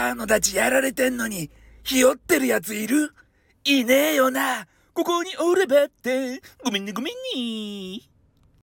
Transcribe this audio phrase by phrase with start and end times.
[0.00, 1.50] バーのたちやられてんのに、
[1.82, 3.12] ひよってるやついる？
[3.64, 4.66] いねえよな。
[4.94, 8.09] ここにおればって、ごめんねごめんね。